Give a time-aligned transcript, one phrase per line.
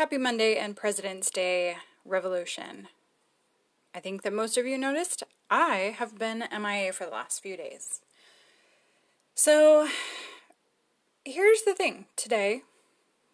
[0.00, 1.76] Happy Monday and President's Day
[2.06, 2.88] revolution.
[3.94, 7.54] I think that most of you noticed I have been MIA for the last few
[7.54, 8.00] days.
[9.34, 9.88] So,
[11.22, 12.62] here's the thing today,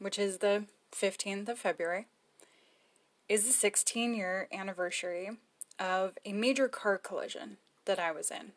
[0.00, 2.08] which is the 15th of February,
[3.28, 5.30] is the 16 year anniversary
[5.78, 8.54] of a major car collision that I was in.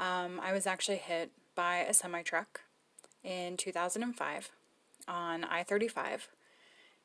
[0.00, 2.62] Um, I was actually hit by a semi truck
[3.22, 4.50] in 2005
[5.06, 6.26] on I 35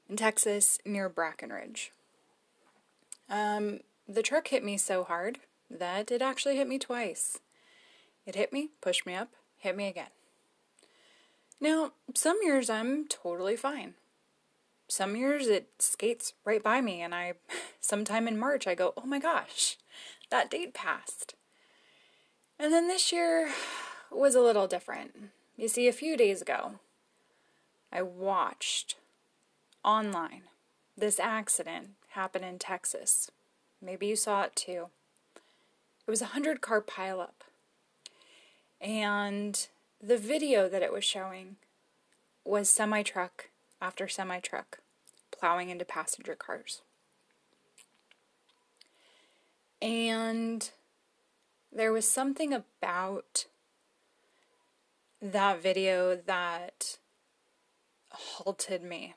[0.09, 1.89] in Texas near Brackenridge.
[3.29, 7.39] Um, the truck hit me so hard that it actually hit me twice.
[8.25, 10.09] It hit me, pushed me up, hit me again.
[11.61, 13.93] Now, some years I'm totally fine.
[14.87, 17.33] Some years it skates right by me, and I,
[17.79, 19.77] sometime in March, I go, oh my gosh,
[20.31, 21.35] that date passed.
[22.57, 23.51] And then this year
[24.11, 25.11] was a little different.
[25.55, 26.79] You see, a few days ago,
[27.91, 28.95] I watched
[29.83, 30.43] online
[30.99, 33.31] this accident happened in Texas.
[33.81, 34.87] Maybe you saw it too.
[36.05, 37.45] It was a hundred car pileup.
[38.81, 39.67] And
[40.01, 41.57] the video that it was showing
[42.43, 43.49] was semi truck
[43.81, 44.79] after semi truck
[45.31, 46.81] plowing into passenger cars.
[49.81, 50.69] And
[51.71, 53.45] there was something about
[55.21, 56.97] that video that
[58.11, 59.15] halted me,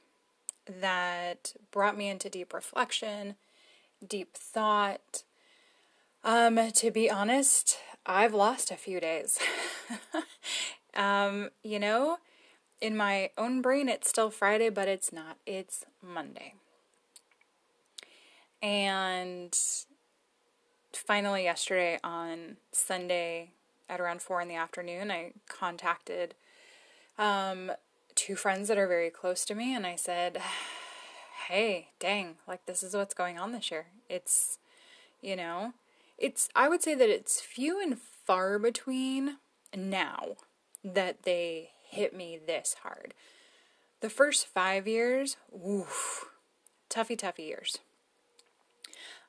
[0.67, 3.37] that brought me into deep reflection,
[4.07, 5.23] deep thought.
[6.25, 9.39] Um, to be honest, I've lost a few days.
[10.95, 12.19] um, you know,
[12.81, 15.39] in my own brain, it's still Friday, but it's not.
[15.47, 16.55] It's Monday.
[18.61, 19.57] And
[20.93, 23.51] finally, yesterday on Sunday
[23.89, 26.35] at around four in the afternoon, I contacted
[27.19, 27.73] um,
[28.23, 30.41] two friends that are very close to me, and I said,
[31.49, 33.87] Hey, dang, like this is what's going on this year.
[34.09, 34.59] It's,
[35.21, 35.73] you know,
[36.19, 39.39] it's, I would say that it's few and far between
[39.77, 40.37] now
[40.85, 43.13] that they hit me this hard.
[44.03, 46.27] The first five years, oof,
[46.89, 47.79] toughy, toughy years.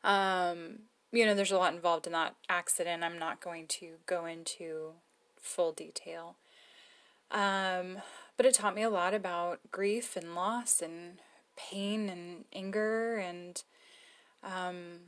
[0.04, 0.82] Um,
[1.12, 3.04] you know, there's a lot involved in that accident.
[3.04, 4.92] I'm not going to go into
[5.42, 6.36] full detail.
[7.32, 7.98] Um,
[8.38, 11.20] but it taught me a lot about grief and loss and
[11.56, 13.64] pain and anger and
[14.44, 15.00] um,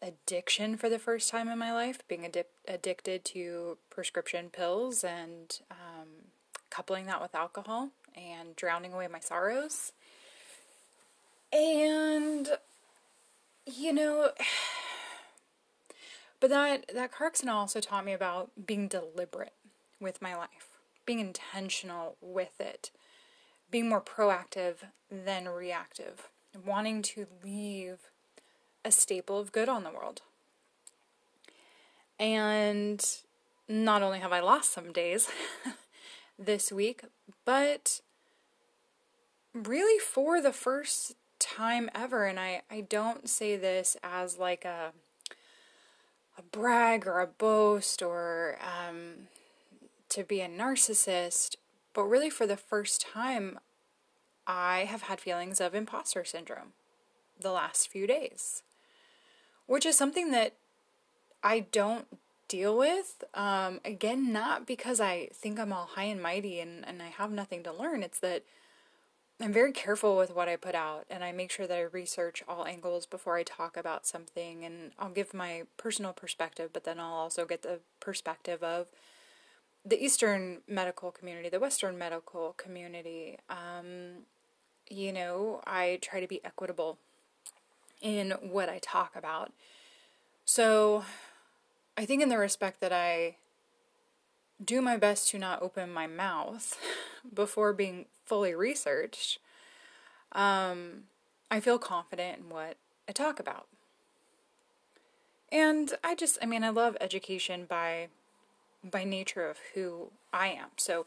[0.00, 5.60] addiction for the first time in my life, being addi- addicted to prescription pills and
[5.70, 6.08] um,
[6.70, 9.92] coupling that with alcohol and drowning away my sorrows.
[11.52, 12.48] And,
[13.66, 14.30] you know,
[16.40, 19.54] but that, that car also taught me about being deliberate
[20.00, 20.77] with my life
[21.08, 22.90] being intentional with it,
[23.70, 24.74] being more proactive
[25.10, 26.28] than reactive,
[26.66, 28.10] wanting to leave
[28.84, 30.20] a staple of good on the world.
[32.20, 33.02] And
[33.66, 35.30] not only have I lost some days
[36.38, 37.00] this week,
[37.46, 38.02] but
[39.54, 44.92] really for the first time ever, and I, I don't say this as like a
[46.36, 49.26] a brag or a boast or um,
[50.10, 51.56] to be a narcissist,
[51.94, 53.58] but really for the first time,
[54.46, 56.72] I have had feelings of imposter syndrome
[57.38, 58.62] the last few days,
[59.66, 60.54] which is something that
[61.42, 62.06] I don't
[62.48, 63.24] deal with.
[63.34, 67.30] Um, again, not because I think I'm all high and mighty and, and I have
[67.30, 68.02] nothing to learn.
[68.02, 68.42] It's that
[69.40, 72.42] I'm very careful with what I put out and I make sure that I research
[72.48, 76.98] all angles before I talk about something and I'll give my personal perspective, but then
[76.98, 78.86] I'll also get the perspective of
[79.88, 84.24] the Eastern medical community, the Western medical community, um,
[84.90, 86.98] you know, I try to be equitable
[88.02, 89.52] in what I talk about.
[90.44, 91.04] So
[91.96, 93.36] I think, in the respect that I
[94.62, 96.78] do my best to not open my mouth
[97.34, 99.38] before being fully researched,
[100.32, 101.04] um,
[101.50, 102.76] I feel confident in what
[103.08, 103.68] I talk about.
[105.50, 108.08] And I just, I mean, I love education by
[108.82, 110.68] by nature of who I am.
[110.76, 111.06] So,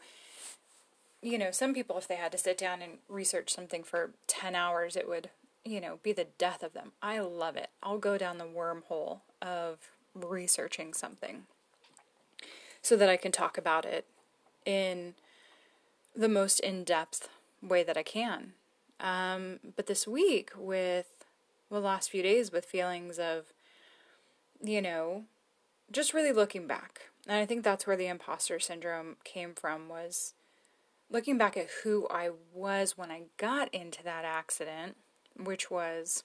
[1.22, 4.54] you know, some people, if they had to sit down and research something for 10
[4.54, 5.30] hours, it would,
[5.64, 6.92] you know, be the death of them.
[7.02, 7.70] I love it.
[7.82, 9.78] I'll go down the wormhole of
[10.14, 11.44] researching something
[12.82, 14.04] so that I can talk about it
[14.66, 15.14] in
[16.14, 17.28] the most in depth
[17.62, 18.52] way that I can.
[19.00, 21.24] Um, but this week, with
[21.70, 23.52] the last few days, with feelings of,
[24.62, 25.24] you know,
[25.90, 30.34] just really looking back and I think that's where the imposter syndrome came from was
[31.10, 34.96] looking back at who I was when I got into that accident,
[35.36, 36.24] which was,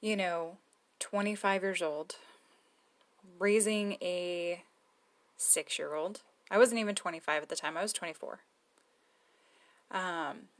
[0.00, 0.58] you know,
[1.00, 2.16] 25 years old,
[3.38, 4.62] raising a
[5.36, 6.20] six year old.
[6.50, 8.40] I wasn't even 25 at the time, I was 24.
[9.90, 10.00] Um,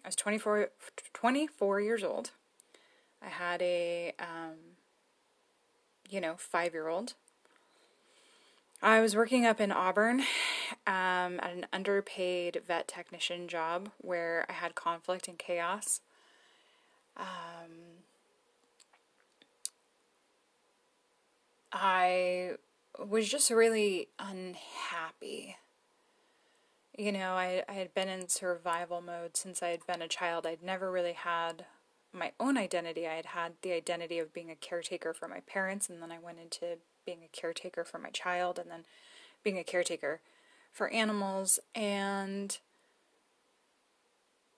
[0.04, 0.70] I was 24,
[1.12, 2.30] 24 years old.
[3.22, 4.76] I had a, um,
[6.08, 7.14] you know, five year old.
[8.82, 10.20] I was working up in Auburn
[10.86, 16.00] um, at an underpaid vet technician job where I had conflict and chaos.
[17.16, 18.02] Um,
[21.72, 22.52] I
[22.98, 25.56] was just really unhappy.
[26.96, 30.46] You know, I, I had been in survival mode since I had been a child.
[30.46, 31.66] I'd never really had
[32.12, 33.06] my own identity.
[33.06, 36.18] I had had the identity of being a caretaker for my parents, and then I
[36.18, 38.84] went into being a caretaker for my child, and then
[39.42, 40.20] being a caretaker
[40.72, 41.58] for animals.
[41.74, 42.58] And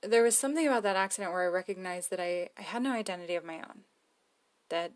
[0.03, 3.37] there was something about that accident where I recognized that I, I had no identity
[3.37, 3.83] of my own.
[4.71, 4.93] That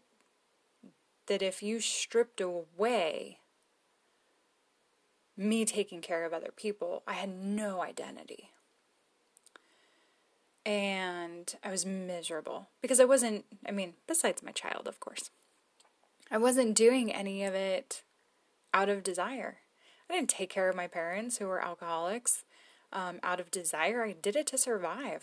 [1.27, 3.39] that if you stripped away
[5.37, 8.51] me taking care of other people, I had no identity.
[10.65, 15.31] And I was miserable because I wasn't, I mean, besides my child, of course,
[16.33, 18.03] I wasn't doing any of it
[18.75, 19.59] out of desire.
[20.11, 22.45] I didn't take care of my parents who were alcoholics
[22.93, 24.03] um, out of desire.
[24.03, 25.23] I did it to survive.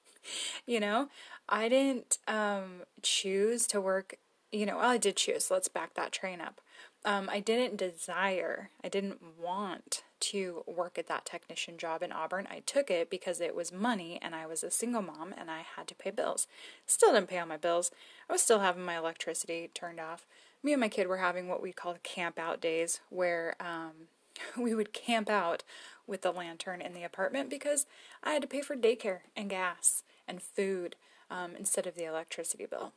[0.66, 1.08] you know,
[1.46, 4.16] I didn't um, choose to work
[4.52, 5.50] you know, well, I did choose.
[5.50, 6.60] Let's back that train up.
[7.04, 12.48] Um, I didn't desire, I didn't want to work at that technician job in Auburn.
[12.50, 15.64] I took it because it was money and I was a single mom and I
[15.76, 16.48] had to pay bills.
[16.86, 17.92] Still didn't pay all my bills.
[18.28, 20.26] I was still having my electricity turned off.
[20.62, 24.08] Me and my kid were having what we called camp out days where um,
[24.62, 25.62] we would camp out
[26.06, 27.86] with the lantern in the apartment because
[28.24, 30.96] I had to pay for daycare and gas and food
[31.30, 32.92] um, instead of the electricity bill.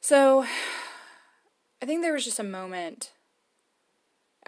[0.00, 0.46] So
[1.84, 3.12] I think there was just a moment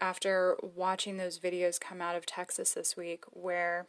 [0.00, 3.84] after watching those videos come out of Texas this week where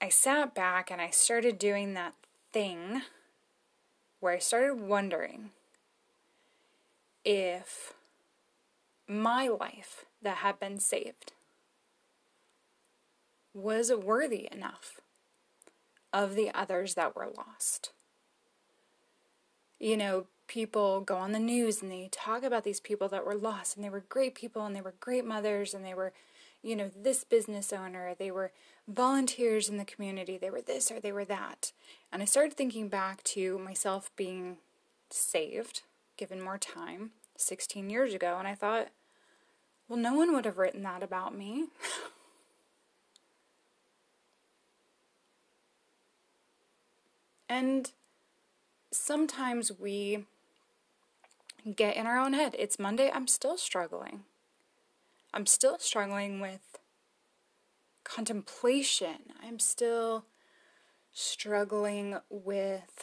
[0.00, 2.14] I sat back and I started doing that
[2.52, 3.02] thing
[4.20, 5.50] where I started wondering
[7.24, 7.94] if
[9.08, 11.32] my life that had been saved
[13.52, 15.00] was worthy enough
[16.12, 17.90] of the others that were lost.
[19.80, 23.34] You know, people go on the news and they talk about these people that were
[23.34, 26.12] lost and they were great people and they were great mothers and they were,
[26.62, 28.52] you know, this business owner, they were
[28.86, 31.72] volunteers in the community, they were this or they were that.
[32.12, 34.58] And I started thinking back to myself being
[35.08, 35.80] saved,
[36.18, 38.88] given more time, 16 years ago, and I thought,
[39.88, 41.68] well, no one would have written that about me.
[47.48, 47.90] and
[48.90, 50.26] sometimes we
[51.70, 52.56] get in our own head.
[52.58, 54.24] It's Monday, I'm still struggling.
[55.32, 56.78] I'm still struggling with
[58.04, 59.32] contemplation.
[59.42, 60.24] I'm still
[61.12, 63.02] struggling with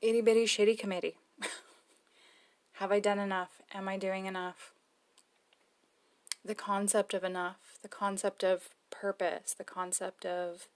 [0.00, 1.16] itty bitty shitty committee.
[2.74, 3.62] Have I done enough?
[3.74, 4.72] Am I doing enough?
[6.44, 10.66] The concept of enough, the concept of purpose, the concept of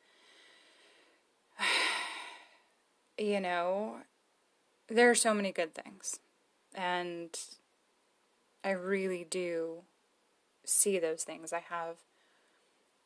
[3.18, 3.96] you know,
[4.88, 6.20] there are so many good things.
[6.74, 7.38] And
[8.62, 9.82] I really do
[10.64, 11.52] see those things.
[11.52, 11.96] I have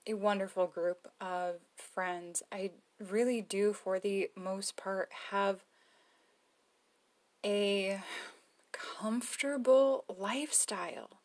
[0.07, 2.43] a wonderful group of friends.
[2.50, 5.64] I really do, for the most part, have
[7.45, 8.00] a
[8.73, 11.21] comfortable lifestyle.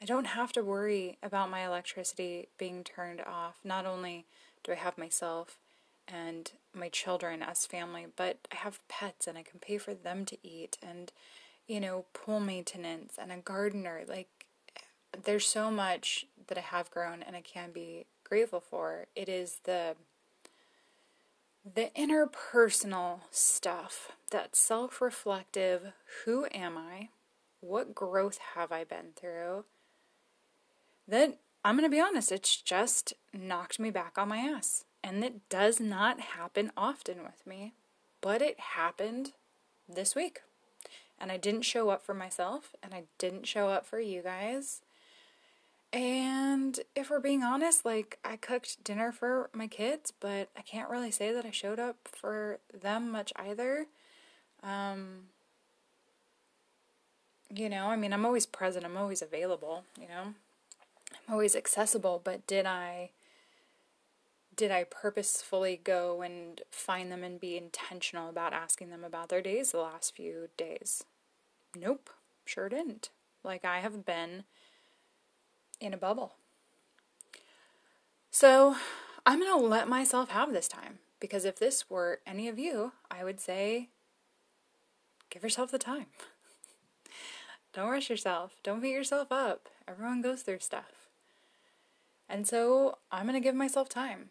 [0.00, 3.58] I don't have to worry about my electricity being turned off.
[3.64, 4.26] Not only
[4.62, 5.58] do I have myself
[6.08, 10.24] and my children as family, but I have pets and I can pay for them
[10.26, 11.12] to eat and,
[11.66, 14.02] you know, pool maintenance and a gardener.
[14.06, 14.28] Like,
[15.24, 19.06] there's so much that I have grown and I can be grateful for.
[19.14, 19.96] It is the
[21.74, 25.92] the interpersonal stuff, that self-reflective,
[26.24, 27.08] who am I?
[27.60, 29.64] What growth have I been through?
[31.08, 34.84] That I'm going to be honest, it's just knocked me back on my ass.
[35.06, 37.74] And it does not happen often with me,
[38.20, 39.34] but it happened
[39.88, 40.40] this week.
[41.20, 44.82] And I didn't show up for myself, and I didn't show up for you guys.
[45.92, 50.90] And if we're being honest, like I cooked dinner for my kids, but I can't
[50.90, 53.86] really say that I showed up for them much either.
[54.64, 55.28] Um,
[57.54, 60.34] you know, I mean, I'm always present, I'm always available, you know,
[61.28, 63.10] I'm always accessible, but did I
[64.56, 69.42] did I purposefully go and find them and be intentional about asking them about their
[69.42, 71.04] days the last few days?
[71.78, 72.08] Nope,
[72.46, 73.10] sure didn't.
[73.44, 74.44] Like I have been
[75.78, 76.36] in a bubble.
[78.30, 78.76] So
[79.26, 82.92] I'm going to let myself have this time because if this were any of you,
[83.10, 83.90] I would say
[85.30, 86.06] give yourself the time.
[87.74, 88.56] Don't rush yourself.
[88.62, 89.68] Don't beat yourself up.
[89.86, 91.08] Everyone goes through stuff.
[92.28, 94.30] And so I'm going to give myself time.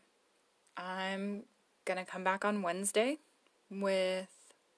[0.77, 1.43] I'm
[1.85, 3.19] going to come back on Wednesday
[3.69, 4.29] with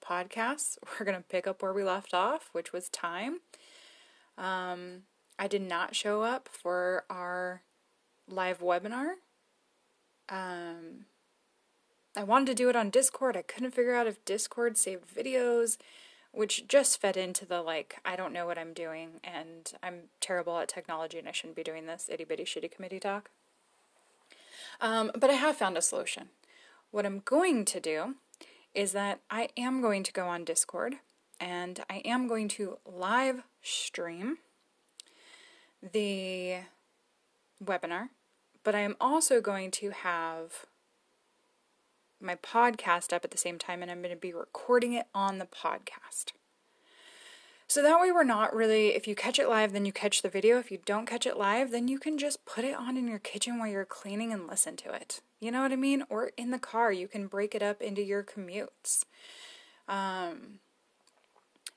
[0.05, 0.77] podcasts.
[0.99, 3.39] We're going to pick up where we left off, which was time.
[4.37, 5.03] Um,
[5.39, 7.61] I did not show up for our
[8.29, 9.13] live webinar.
[10.29, 11.05] Um,
[12.15, 13.37] I wanted to do it on Discord.
[13.37, 15.77] I couldn't figure out if Discord saved videos,
[16.31, 20.57] which just fed into the like, I don't know what I'm doing and I'm terrible
[20.57, 23.29] at technology and I shouldn't be doing this itty bitty shitty committee talk.
[24.81, 26.29] Um, but I have found a solution.
[26.91, 28.15] What I'm going to do
[28.73, 30.95] is that I am going to go on Discord
[31.39, 34.37] and I am going to live stream
[35.81, 36.57] the
[37.63, 38.09] webinar,
[38.63, 40.65] but I am also going to have
[42.19, 45.37] my podcast up at the same time and I'm going to be recording it on
[45.37, 46.33] the podcast.
[47.69, 50.29] So that way, we're not really, if you catch it live, then you catch the
[50.29, 50.57] video.
[50.57, 53.19] If you don't catch it live, then you can just put it on in your
[53.19, 55.19] kitchen while you're cleaning and listen to it.
[55.41, 56.03] You know what I mean?
[56.09, 59.03] Or in the car, you can break it up into your commutes.
[59.87, 60.59] Um,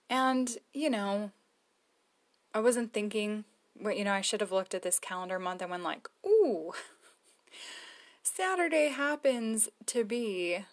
[0.09, 1.33] and, you know,
[2.55, 3.45] I wasn't thinking,
[3.79, 6.73] well, you know, I should have looked at this calendar month and went like, ooh,
[8.23, 10.65] Saturday happens to be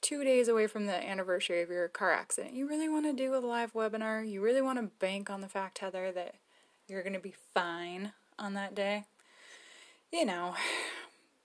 [0.00, 2.54] two days away from the anniversary of your car accident.
[2.54, 4.28] You really want to do a live webinar?
[4.28, 6.34] You really want to bank on the fact, Heather, that
[6.86, 9.04] you're going to be fine on that day?
[10.12, 10.54] You know,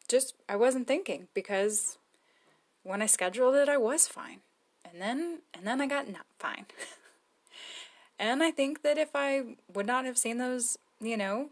[0.07, 1.97] just I wasn't thinking because
[2.83, 4.39] when I scheduled it, I was fine.
[4.89, 6.65] And then and then I got not fine.
[8.19, 11.49] and I think that if I would not have seen those, you know,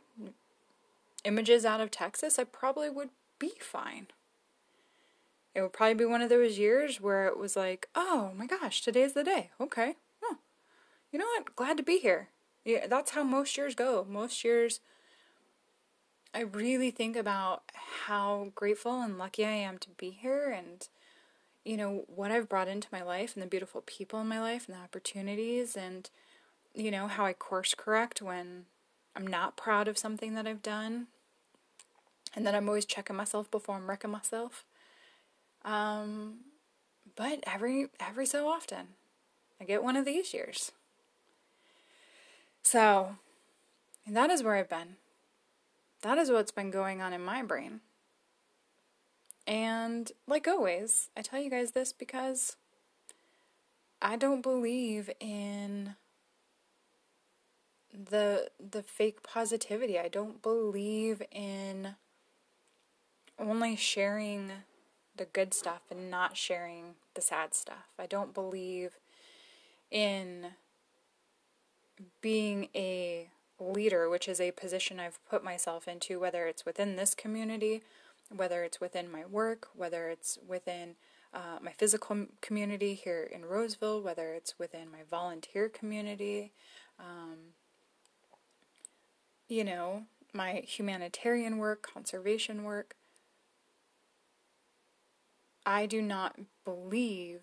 [1.24, 4.08] images out of Texas, I probably would be fine.
[5.54, 8.82] It would probably be one of those years where it was like, oh my gosh,
[8.82, 9.52] today's the day.
[9.60, 9.96] Okay.
[10.22, 10.36] Huh.
[11.12, 11.56] You know what?
[11.56, 12.30] Glad to be here.
[12.64, 14.06] Yeah, that's how most years go.
[14.08, 14.80] Most years,
[16.34, 17.64] I really think about
[18.06, 20.88] how grateful and lucky I am to be here and,
[21.66, 24.68] you know, what I've brought into my life and the beautiful people in my life
[24.68, 26.10] and the opportunities and,
[26.74, 28.66] you know, how I course correct when
[29.16, 31.08] I'm not proud of something that I've done
[32.34, 34.64] and that I'm always checking myself before I'm wrecking myself.
[35.64, 36.40] Um,
[37.16, 38.88] but every every so often,
[39.60, 40.72] I get one of these years.
[42.64, 43.16] So,
[44.08, 44.96] that is where I've been.
[46.02, 47.82] That is what's been going on in my brain.
[49.46, 52.56] And like always, I tell you guys this because
[54.02, 55.96] I don't believe in
[57.94, 60.00] the the fake positivity.
[60.00, 61.96] I don't believe in
[63.38, 64.52] only sharing
[65.22, 67.86] the good stuff and not sharing the sad stuff.
[68.00, 68.98] I don't believe
[69.92, 70.48] in
[72.22, 77.14] being a leader, which is a position I've put myself into, whether it's within this
[77.14, 77.84] community,
[78.36, 80.96] whether it's within my work, whether it's within
[81.36, 86.52] uh, my physical community here in Roseville, whether it's within my volunteer community,
[87.00, 87.54] um,
[89.48, 92.96] you know, my humanitarian work, conservation work.
[95.66, 97.42] I do not believe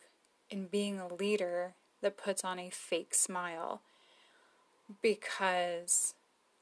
[0.51, 3.83] in being a leader that puts on a fake smile
[5.03, 6.15] because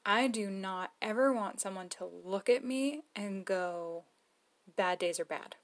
[0.05, 4.03] I do not ever want someone to look at me and go,
[4.75, 5.55] bad days are bad.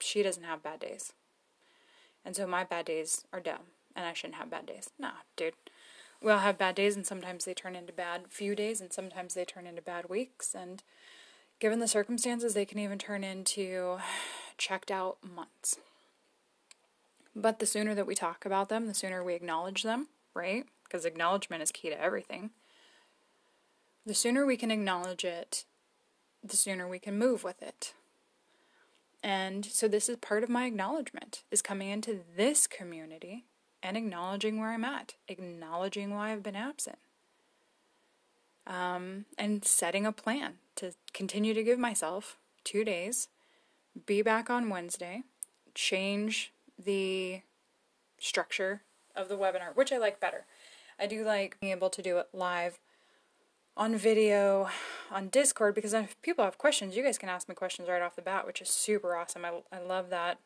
[0.00, 1.12] She doesn't have bad days.
[2.24, 4.90] And so my bad days are dumb and I shouldn't have bad days.
[4.98, 5.54] Nah, dude.
[6.22, 9.34] We all have bad days and sometimes they turn into bad few days and sometimes
[9.34, 10.54] they turn into bad weeks.
[10.54, 10.82] And
[11.60, 13.98] given the circumstances, they can even turn into
[14.58, 15.78] checked out months.
[17.34, 20.64] But the sooner that we talk about them, the sooner we acknowledge them, right?
[20.84, 22.50] Because acknowledgement is key to everything.
[24.06, 25.64] The sooner we can acknowledge it,
[26.42, 27.92] the sooner we can move with it.
[29.22, 33.44] And so this is part of my acknowledgement is coming into this community
[33.82, 36.98] and acknowledging where I'm at, acknowledging why I've been absent.
[38.66, 43.28] Um, and setting a plan to continue to give myself two days
[44.04, 45.22] be back on Wednesday,
[45.74, 47.42] change the
[48.18, 48.82] structure
[49.14, 50.44] of the webinar, which I like better.
[50.98, 52.78] I do like being able to do it live
[53.76, 54.68] on video
[55.10, 58.16] on Discord because if people have questions, you guys can ask me questions right off
[58.16, 59.44] the bat, which is super awesome.
[59.44, 60.38] I, I love that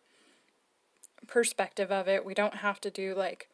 [1.27, 2.25] perspective of it.
[2.25, 3.49] We don't have to do like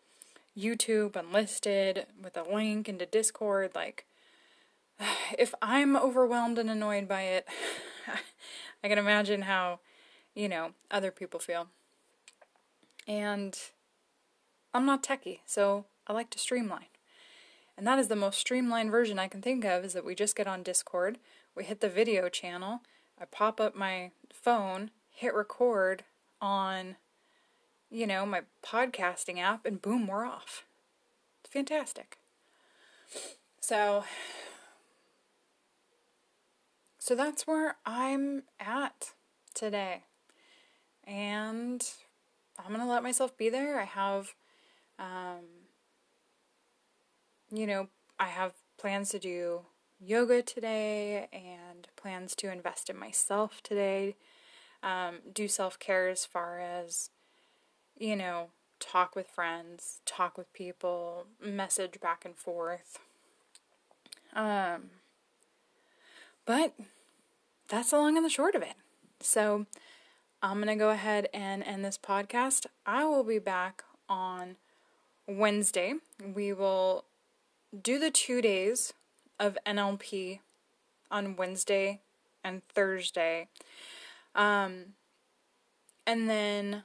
[0.56, 3.72] YouTube unlisted with a link into Discord.
[3.74, 4.06] Like,
[5.38, 7.46] if I'm overwhelmed and annoyed by it,
[8.84, 9.80] I can imagine how,
[10.36, 11.66] you know, other people feel.
[13.08, 13.58] And
[14.72, 16.86] I'm not techie, so I like to streamline.
[17.76, 20.36] And that is the most streamlined version I can think of is that we just
[20.36, 21.18] get on Discord,
[21.56, 22.82] we hit the video channel,
[23.20, 26.04] I pop up my phone, hit record
[26.40, 26.96] on
[27.90, 30.64] you know, my podcasting app, and boom, we're off.
[31.42, 32.18] It's fantastic.
[33.60, 34.04] So,
[36.98, 39.12] so that's where I'm at
[39.54, 40.02] today.
[41.06, 41.84] And
[42.58, 43.80] I'm going to let myself be there.
[43.80, 44.34] I have,
[44.98, 45.44] um,
[47.50, 49.60] you know, I have plans to do
[50.00, 54.16] yoga today and plans to invest in myself today,
[54.82, 57.10] um, do self care as far as
[57.98, 58.48] you know,
[58.78, 62.98] talk with friends, talk with people, message back and forth.
[64.34, 64.90] Um,
[66.44, 66.74] but
[67.68, 68.74] that's the long and the short of it.
[69.20, 69.66] So
[70.46, 72.66] I'm going to go ahead and end this podcast.
[72.86, 74.54] I will be back on
[75.26, 75.94] Wednesday.
[76.24, 77.04] We will
[77.82, 78.92] do the two days
[79.40, 80.38] of NLP
[81.10, 82.00] on Wednesday
[82.44, 83.48] and Thursday.
[84.36, 84.94] Um,
[86.06, 86.84] and then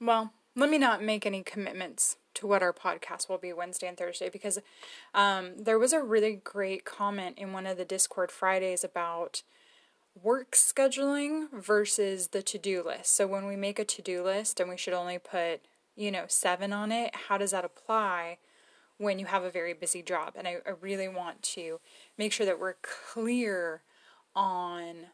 [0.00, 3.98] well, let me not make any commitments to what our podcast will be Wednesday and
[3.98, 4.60] Thursday because
[5.14, 9.42] um, there was a really great comment in one of the Discord Fridays about
[10.14, 13.16] work scheduling versus the to do list.
[13.16, 15.62] So when we make a to do list and we should only put,
[15.96, 18.38] you know, seven on it, how does that apply
[18.98, 20.34] when you have a very busy job?
[20.36, 21.80] And I, I really want to
[22.18, 23.82] make sure that we're clear
[24.34, 25.06] on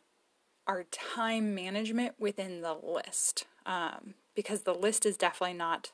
[0.67, 3.47] our time management within the list.
[3.65, 5.93] Um, because the list is definitely not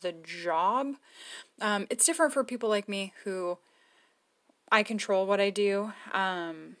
[0.00, 0.94] the job.
[1.60, 3.58] Um, it's different for people like me who
[4.70, 5.92] I control what I do.
[6.12, 6.76] Um,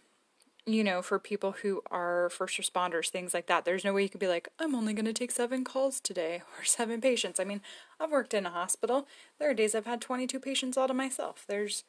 [0.66, 3.64] you know, for people who are first responders, things like that.
[3.64, 6.42] There's no way you could be like, I'm only going to take seven calls today
[6.58, 7.38] or seven patients.
[7.38, 7.60] I mean,
[8.00, 9.06] I've worked in a hospital.
[9.38, 11.44] There are days I've had 22 patients all to myself.
[11.46, 11.84] There's,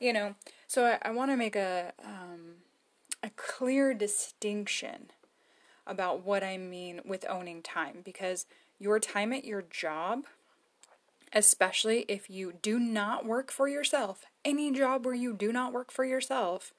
[0.00, 0.34] you know,
[0.66, 2.62] so I, I want to make a um,
[3.22, 5.10] a clear distinction
[5.86, 8.46] about what I mean with owning time because
[8.78, 10.24] your time at your job,
[11.32, 15.92] especially if you do not work for yourself, any job where you do not work
[15.92, 16.72] for yourself,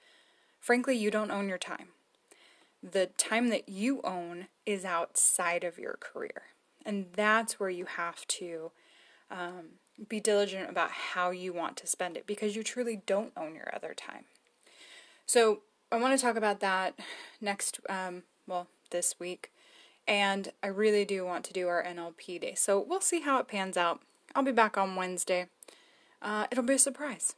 [0.63, 1.89] frankly, you don't own your time.
[2.81, 6.43] The time that you own is outside of your career.
[6.85, 8.71] And that's where you have to
[9.29, 13.55] um, be diligent about how you want to spend it because you truly don't own
[13.55, 14.23] your other time.
[15.25, 15.59] So,
[15.91, 16.97] I want to talk about that
[17.39, 19.51] next, um, well, this week.
[20.07, 22.55] And I really do want to do our NLP day.
[22.55, 24.01] So we'll see how it pans out.
[24.33, 25.47] I'll be back on Wednesday.
[26.21, 27.35] Uh, it'll be a surprise.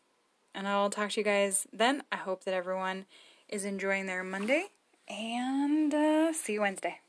[0.55, 2.03] And I'll talk to you guys then.
[2.11, 3.05] I hope that everyone
[3.49, 4.67] is enjoying their Monday.
[5.09, 6.99] And uh, see you Wednesday.